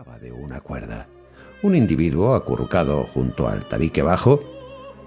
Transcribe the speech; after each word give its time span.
colgaba 0.00 0.18
de 0.18 0.32
una 0.32 0.60
cuerda. 0.60 1.08
Un 1.62 1.74
individuo 1.74 2.34
acurrucado 2.34 3.04
junto 3.12 3.48
al 3.48 3.68
tabique 3.68 4.00
bajo 4.00 4.40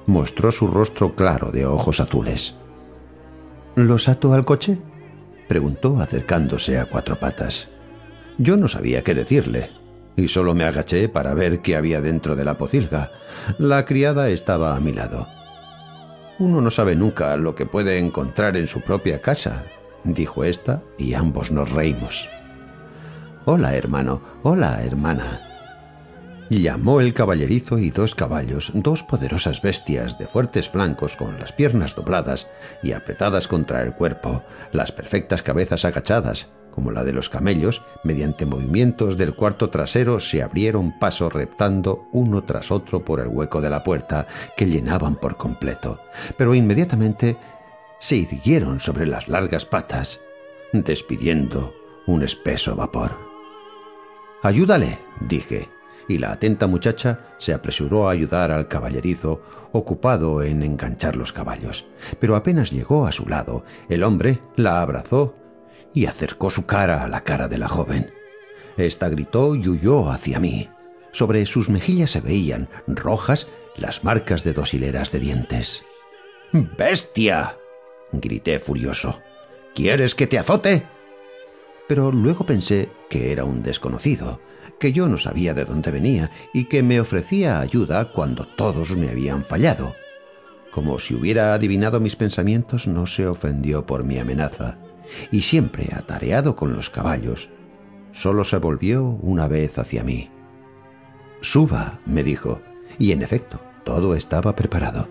mostró 0.05 0.51
su 0.51 0.67
rostro 0.67 1.16
claro 1.16 1.50
de 1.51 1.66
ojos 1.66 2.00
azules. 2.00 2.55
¿Los 3.75 4.08
ato 4.08 4.33
al 4.33 4.45
coche? 4.45 4.77
preguntó 5.48 6.00
acercándose 6.00 6.77
a 6.77 6.85
cuatro 6.85 7.19
patas. 7.19 7.69
Yo 8.38 8.55
no 8.55 8.68
sabía 8.68 9.04
qué 9.04 9.16
decirle, 9.16 9.71
y 10.16 10.27
solo 10.27 10.54
me 10.54 10.64
agaché 10.64 11.10
para 11.10 11.34
ver 11.34 11.62
qué 11.62 11.75
había 11.75 12.00
dentro 12.00 12.36
de 12.36 12.46
la 12.46 12.60
pocilga. 12.60 13.12
La 13.57 13.86
criada 13.86 14.30
estaba 14.30 14.75
a 14.75 14.80
mi 14.80 14.94
lado. 14.94 15.28
Uno 16.38 16.62
no 16.62 16.70
sabe 16.70 16.96
nunca 16.96 17.36
lo 17.38 17.55
que 17.55 17.66
puede 17.66 17.98
encontrar 17.98 18.57
en 18.57 18.68
su 18.68 18.82
propia 18.82 19.21
casa, 19.21 19.64
dijo 20.04 20.44
ésta, 20.44 20.84
y 21.00 21.16
ambos 21.16 21.50
nos 21.50 21.71
reímos. 21.71 22.30
Hola, 23.46 23.75
hermano. 23.75 24.21
Hola, 24.44 24.82
hermana. 24.86 25.41
Llamó 26.50 27.01
el 27.01 27.14
caballerizo 27.14 27.78
y 27.78 27.89
dos 27.89 28.15
caballos, 28.15 28.71
dos 28.74 29.04
poderosas 29.04 29.61
bestias 29.61 30.18
de 30.18 30.28
fuertes 30.28 30.70
flancos 30.70 31.18
con 31.18 31.38
las 31.42 31.51
piernas 31.51 31.93
dobladas 31.93 32.48
y 32.84 32.94
apretadas 32.94 33.50
contra 33.50 33.82
el 33.82 33.96
cuerpo, 33.96 34.44
las 34.72 34.94
perfectas 34.94 35.44
cabezas 35.44 35.84
agachadas, 35.84 36.54
como 36.72 36.92
la 36.92 37.04
de 37.04 37.12
los 37.12 37.28
camellos, 37.28 37.82
mediante 38.06 38.46
movimientos 38.46 39.18
del 39.18 39.36
cuarto 39.36 39.70
trasero 39.70 40.22
se 40.22 40.42
abrieron 40.42 40.98
paso 40.98 41.30
reptando 41.30 42.08
uno 42.14 42.46
tras 42.46 42.72
otro 42.72 43.04
por 43.04 43.20
el 43.20 43.28
hueco 43.28 43.60
de 43.60 43.70
la 43.70 43.84
puerta 43.84 44.26
que 44.56 44.68
llenaban 44.68 45.18
por 45.18 45.36
completo, 45.36 46.00
pero 46.38 46.56
inmediatamente 46.56 47.36
se 48.00 48.16
irguieron 48.16 48.80
sobre 48.80 49.06
las 49.06 49.28
largas 49.28 49.66
patas, 49.66 50.22
despidiendo 50.72 51.73
un 52.08 52.23
espeso 52.23 52.76
vapor. 52.76 53.33
Ayúdale, 54.44 55.00
dije, 55.22 55.70
y 56.10 56.18
la 56.18 56.34
atenta 56.34 56.68
muchacha 56.68 57.22
se 57.38 57.54
apresuró 57.54 58.10
a 58.10 58.12
ayudar 58.12 58.52
al 58.52 58.68
caballerizo, 58.68 59.42
ocupado 59.72 60.44
en 60.44 60.64
enganchar 60.64 61.16
los 61.16 61.31
caballos. 61.31 61.88
Pero 62.20 62.36
apenas 62.36 62.70
llegó 62.70 63.08
a 63.08 63.14
su 63.14 63.26
lado, 63.26 63.64
el 63.88 64.04
hombre 64.04 64.40
la 64.58 64.82
abrazó 64.82 65.34
y 65.94 66.08
acercó 66.08 66.50
su 66.50 66.66
cara 66.66 67.06
a 67.06 67.08
la 67.08 67.22
cara 67.22 67.48
de 67.48 67.58
la 67.58 67.70
joven. 67.70 68.14
Esta 68.76 69.08
gritó 69.08 69.56
y 69.56 69.66
huyó 69.70 70.09
hacia 70.09 70.40
mí. 70.40 70.70
Sobre 71.14 71.45
sus 71.45 71.70
mejillas 71.70 72.12
se 72.12 72.20
veían, 72.20 72.67
rojas, 72.86 73.48
las 73.78 74.04
marcas 74.04 74.44
de 74.44 74.52
dos 74.52 74.73
hileras 74.73 75.12
de 75.14 75.20
dientes. 75.20 75.86
¡Bestia! 76.52 77.58
grité 78.12 78.60
furioso. 78.60 79.22
¿Quieres 79.73 80.16
que 80.16 80.28
te 80.28 80.38
azote? 80.38 80.86
Pero 81.88 82.12
luego 82.12 82.45
pensé 82.45 82.89
que 83.09 83.31
era 83.31 83.45
un 83.45 83.64
desconocido, 83.64 84.39
que 84.80 84.92
yo 84.94 85.08
no 85.08 85.17
sabía 85.17 85.53
de 85.53 85.66
dónde 85.66 85.92
venía 85.92 86.31
y 86.53 86.66
que 86.66 86.84
me 86.84 87.00
ofrecía 87.00 87.59
ayuda 87.59 88.12
cuando 88.12 88.48
todos 88.48 88.95
me 88.95 89.09
habían 89.09 89.44
fallado. 89.44 89.95
Como 90.72 91.00
si 91.00 91.14
hubiera 91.14 91.54
adivinado 91.54 92.00
mis 92.00 92.16
pensamientos, 92.16 92.88
no 92.88 93.06
se 93.06 93.28
ofendió 93.28 93.86
por 93.86 94.04
mi 94.04 94.17
amenaza, 94.17 94.78
y 95.31 95.42
siempre 95.42 95.89
atareado 95.94 96.56
con 96.56 96.73
los 96.73 96.89
caballos, 96.89 97.50
solo 98.11 98.44
se 98.44 98.58
volvió 98.58 99.04
una 99.04 99.48
vez 99.48 99.78
hacia 99.78 100.04
mí. 100.04 100.31
Suba, 101.42 102.00
me 102.06 102.23
dijo, 102.23 102.61
y 102.98 103.11
en 103.11 103.22
efecto, 103.22 103.59
todo 103.84 104.16
estaba 104.16 104.56
preparado. 104.56 105.09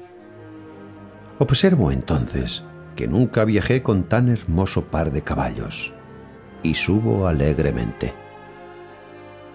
Observo 1.39 1.93
entonces 1.93 2.65
que 2.97 3.07
nunca 3.07 3.45
viajé 3.45 3.83
con 3.83 4.05
tan 4.05 4.29
hermoso 4.29 4.85
par 4.85 5.13
de 5.13 5.23
caballos 5.23 5.93
y 6.63 6.75
subo 6.75 7.27
alegremente. 7.27 8.13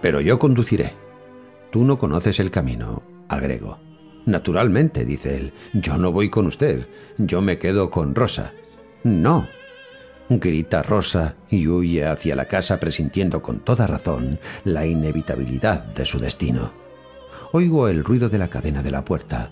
Pero 0.00 0.20
yo 0.20 0.38
conduciré. 0.38 0.94
Tú 1.70 1.84
no 1.84 1.98
conoces 1.98 2.40
el 2.40 2.50
camino, 2.50 3.02
agrego. 3.28 3.78
Naturalmente, 4.26 5.04
dice 5.04 5.36
él, 5.36 5.52
yo 5.72 5.96
no 5.96 6.12
voy 6.12 6.30
con 6.30 6.46
usted, 6.46 6.86
yo 7.16 7.40
me 7.40 7.58
quedo 7.58 7.90
con 7.90 8.14
Rosa. 8.14 8.52
No. 9.02 9.48
Grita 10.28 10.82
Rosa 10.82 11.36
y 11.48 11.66
huye 11.66 12.04
hacia 12.04 12.36
la 12.36 12.44
casa 12.44 12.78
presintiendo 12.78 13.40
con 13.40 13.60
toda 13.60 13.86
razón 13.86 14.38
la 14.64 14.84
inevitabilidad 14.86 15.84
de 15.84 16.04
su 16.04 16.18
destino. 16.18 16.72
Oigo 17.52 17.88
el 17.88 18.04
ruido 18.04 18.28
de 18.28 18.36
la 18.36 18.48
cadena 18.48 18.82
de 18.82 18.90
la 18.90 19.04
puerta, 19.04 19.50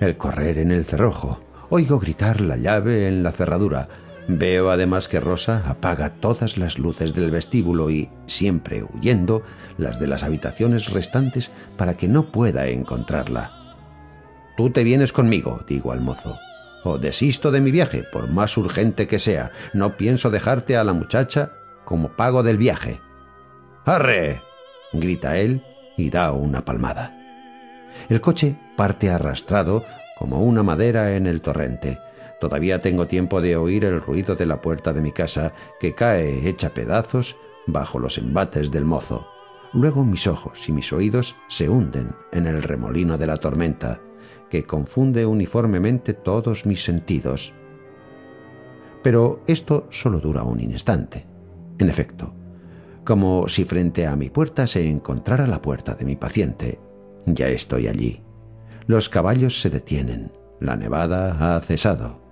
el 0.00 0.18
correr 0.18 0.58
en 0.58 0.70
el 0.70 0.84
cerrojo, 0.84 1.40
oigo 1.70 1.98
gritar 1.98 2.42
la 2.42 2.58
llave 2.58 3.08
en 3.08 3.22
la 3.22 3.32
cerradura, 3.32 3.88
Veo 4.30 4.70
además 4.70 5.08
que 5.08 5.20
Rosa 5.20 5.62
apaga 5.66 6.10
todas 6.10 6.58
las 6.58 6.78
luces 6.78 7.14
del 7.14 7.30
vestíbulo 7.30 7.88
y, 7.88 8.10
siempre 8.26 8.82
huyendo, 8.82 9.42
las 9.78 9.98
de 9.98 10.06
las 10.06 10.22
habitaciones 10.22 10.90
restantes 10.90 11.50
para 11.78 11.96
que 11.96 12.08
no 12.08 12.30
pueda 12.30 12.66
encontrarla. 12.68 13.74
Tú 14.58 14.68
te 14.68 14.84
vienes 14.84 15.14
conmigo, 15.14 15.64
digo 15.66 15.92
al 15.92 16.02
mozo, 16.02 16.36
o 16.84 16.98
desisto 16.98 17.50
de 17.50 17.62
mi 17.62 17.70
viaje, 17.70 18.02
por 18.02 18.28
más 18.28 18.58
urgente 18.58 19.06
que 19.06 19.18
sea. 19.18 19.50
No 19.72 19.96
pienso 19.96 20.30
dejarte 20.30 20.76
a 20.76 20.84
la 20.84 20.92
muchacha 20.92 21.52
como 21.86 22.10
pago 22.10 22.42
del 22.42 22.58
viaje. 22.58 23.00
¡Arre! 23.86 24.42
grita 24.92 25.38
él 25.38 25.64
y 25.96 26.10
da 26.10 26.32
una 26.32 26.66
palmada. 26.66 27.16
El 28.10 28.20
coche 28.20 28.56
parte 28.76 29.10
arrastrado 29.10 29.86
como 30.18 30.42
una 30.42 30.62
madera 30.62 31.16
en 31.16 31.26
el 31.26 31.40
torrente 31.40 31.98
Todavía 32.40 32.80
tengo 32.80 33.06
tiempo 33.06 33.40
de 33.40 33.56
oír 33.56 33.84
el 33.84 34.00
ruido 34.00 34.36
de 34.36 34.46
la 34.46 34.62
puerta 34.62 34.92
de 34.92 35.00
mi 35.00 35.12
casa 35.12 35.54
que 35.80 35.94
cae 35.94 36.48
hecha 36.48 36.72
pedazos 36.72 37.36
bajo 37.66 37.98
los 37.98 38.16
embates 38.18 38.70
del 38.70 38.84
mozo. 38.84 39.26
Luego 39.72 40.04
mis 40.04 40.26
ojos 40.26 40.68
y 40.68 40.72
mis 40.72 40.92
oídos 40.92 41.36
se 41.48 41.68
hunden 41.68 42.14
en 42.32 42.46
el 42.46 42.62
remolino 42.62 43.18
de 43.18 43.26
la 43.26 43.36
tormenta, 43.36 44.00
que 44.48 44.64
confunde 44.64 45.26
uniformemente 45.26 46.14
todos 46.14 46.64
mis 46.64 46.82
sentidos. 46.82 47.52
Pero 49.02 49.42
esto 49.46 49.88
solo 49.90 50.20
dura 50.20 50.42
un 50.44 50.60
instante. 50.60 51.26
En 51.78 51.90
efecto, 51.90 52.34
como 53.04 53.48
si 53.48 53.64
frente 53.64 54.06
a 54.06 54.16
mi 54.16 54.30
puerta 54.30 54.66
se 54.66 54.88
encontrara 54.88 55.46
la 55.46 55.60
puerta 55.60 55.94
de 55.94 56.04
mi 56.04 56.16
paciente. 56.16 56.78
Ya 57.26 57.48
estoy 57.48 57.88
allí. 57.88 58.22
Los 58.86 59.08
caballos 59.08 59.60
se 59.60 59.70
detienen. 59.70 60.32
La 60.60 60.76
nevada 60.76 61.56
ha 61.56 61.60
cesado 61.60 62.27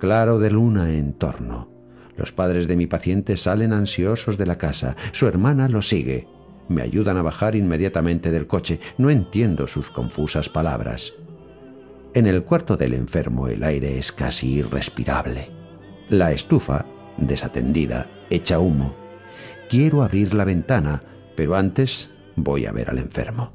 claro 0.00 0.40
de 0.40 0.50
luna 0.50 0.92
en 0.94 1.12
torno. 1.12 1.70
Los 2.16 2.32
padres 2.32 2.66
de 2.66 2.76
mi 2.76 2.86
paciente 2.86 3.36
salen 3.36 3.72
ansiosos 3.72 4.36
de 4.36 4.46
la 4.46 4.58
casa. 4.58 4.96
Su 5.12 5.28
hermana 5.28 5.68
lo 5.68 5.82
sigue. 5.82 6.26
Me 6.68 6.82
ayudan 6.82 7.16
a 7.16 7.22
bajar 7.22 7.54
inmediatamente 7.54 8.30
del 8.30 8.46
coche. 8.46 8.80
No 8.98 9.10
entiendo 9.10 9.66
sus 9.66 9.90
confusas 9.90 10.48
palabras. 10.48 11.12
En 12.14 12.26
el 12.26 12.42
cuarto 12.42 12.76
del 12.76 12.94
enfermo 12.94 13.46
el 13.46 13.62
aire 13.62 13.98
es 13.98 14.10
casi 14.10 14.54
irrespirable. 14.54 15.50
La 16.08 16.32
estufa, 16.32 16.86
desatendida, 17.16 18.10
echa 18.30 18.58
humo. 18.58 18.96
Quiero 19.68 20.02
abrir 20.02 20.34
la 20.34 20.44
ventana, 20.44 21.02
pero 21.36 21.54
antes 21.54 22.10
voy 22.34 22.66
a 22.66 22.72
ver 22.72 22.90
al 22.90 22.98
enfermo. 22.98 23.52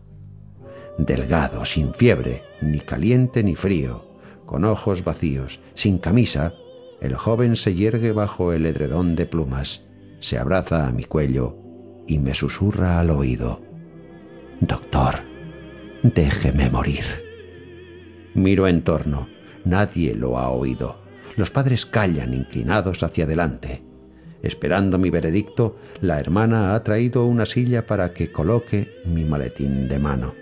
Delgado, 0.97 1.65
sin 1.65 1.93
fiebre, 1.93 2.43
ni 2.61 2.79
caliente 2.79 3.43
ni 3.43 3.55
frío, 3.55 4.04
con 4.45 4.65
ojos 4.65 5.03
vacíos, 5.03 5.59
sin 5.73 5.97
camisa, 5.97 6.53
el 7.01 7.15
joven 7.15 7.55
se 7.55 7.73
yergue 7.75 8.11
bajo 8.11 8.53
el 8.53 8.65
edredón 8.65 9.15
de 9.15 9.25
plumas, 9.25 9.85
se 10.19 10.37
abraza 10.37 10.87
a 10.87 10.91
mi 10.91 11.03
cuello 11.03 11.57
y 12.07 12.19
me 12.19 12.33
susurra 12.33 12.99
al 12.99 13.09
oído. 13.09 13.61
Doctor, 14.59 15.15
déjeme 16.03 16.69
morir. 16.69 17.03
Miro 18.33 18.67
en 18.67 18.83
torno. 18.83 19.27
Nadie 19.63 20.13
lo 20.13 20.37
ha 20.37 20.49
oído. 20.49 20.97
Los 21.35 21.51
padres 21.51 21.85
callan 21.85 22.33
inclinados 22.33 23.01
hacia 23.03 23.25
adelante. 23.25 23.83
Esperando 24.41 24.97
mi 24.99 25.09
veredicto, 25.09 25.77
la 26.01 26.19
hermana 26.19 26.75
ha 26.75 26.83
traído 26.83 27.25
una 27.25 27.45
silla 27.45 27.87
para 27.87 28.13
que 28.13 28.31
coloque 28.31 29.01
mi 29.05 29.23
maletín 29.23 29.87
de 29.87 29.99
mano. 29.99 30.35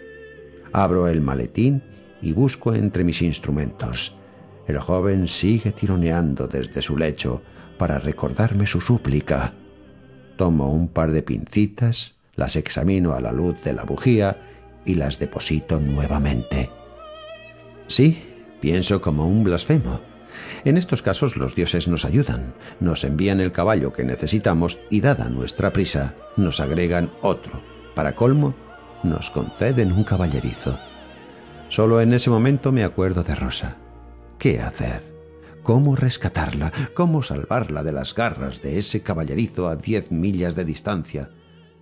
Abro 0.73 1.07
el 1.07 1.21
maletín 1.21 1.83
y 2.23 2.31
busco 2.31 2.73
entre 2.73 3.03
mis 3.03 3.21
instrumentos. 3.21 4.15
El 4.65 4.79
joven 4.79 5.27
sigue 5.27 5.73
tironeando 5.73 6.47
desde 6.47 6.81
su 6.81 6.97
lecho 6.97 7.41
para 7.77 7.99
recordarme 7.99 8.65
su 8.65 8.79
súplica. 8.79 9.53
Tomo 10.37 10.71
un 10.71 10.87
par 10.87 11.11
de 11.11 11.21
pincitas, 11.21 12.15
las 12.35 12.55
examino 12.55 13.13
a 13.13 13.21
la 13.21 13.31
luz 13.33 13.61
de 13.63 13.73
la 13.73 13.83
bujía 13.83 14.37
y 14.85 14.95
las 14.95 15.19
deposito 15.19 15.79
nuevamente. 15.79 16.69
Sí, 17.87 18.23
pienso 18.61 19.01
como 19.01 19.27
un 19.27 19.43
blasfemo. 19.43 19.99
En 20.63 20.77
estos 20.77 21.01
casos 21.01 21.35
los 21.35 21.55
dioses 21.55 21.87
nos 21.89 22.05
ayudan, 22.05 22.53
nos 22.79 23.03
envían 23.03 23.41
el 23.41 23.51
caballo 23.51 23.91
que 23.91 24.05
necesitamos 24.05 24.79
y 24.89 25.01
dada 25.01 25.29
nuestra 25.29 25.73
prisa, 25.73 26.15
nos 26.37 26.61
agregan 26.61 27.11
otro. 27.21 27.61
Para 27.95 28.15
colmo, 28.15 28.55
nos 29.03 29.29
conceden 29.29 29.91
un 29.91 30.05
caballerizo. 30.05 30.79
Solo 31.73 32.01
en 32.01 32.13
ese 32.13 32.29
momento 32.29 32.71
me 32.71 32.83
acuerdo 32.83 33.23
de 33.23 33.33
Rosa. 33.33 33.77
¿Qué 34.37 34.59
hacer? 34.59 35.01
¿Cómo 35.63 35.95
rescatarla? 35.95 36.71
¿Cómo 36.93 37.23
salvarla 37.23 37.81
de 37.81 37.91
las 37.91 38.13
garras 38.13 38.61
de 38.61 38.77
ese 38.77 39.01
caballerizo 39.01 39.67
a 39.67 39.75
diez 39.75 40.11
millas 40.11 40.55
de 40.55 40.65
distancia, 40.65 41.31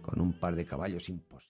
con 0.02 0.22
un 0.22 0.32
par 0.32 0.56
de 0.56 0.64
caballos 0.64 1.10
imposibles? 1.10 1.32